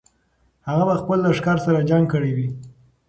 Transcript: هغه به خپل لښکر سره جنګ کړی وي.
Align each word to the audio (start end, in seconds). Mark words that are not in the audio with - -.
هغه 0.67 0.83
به 0.89 0.95
خپل 1.01 1.17
لښکر 1.25 1.57
سره 1.65 1.85
جنګ 1.89 2.03
کړی 2.13 2.31
وي. 2.37 2.49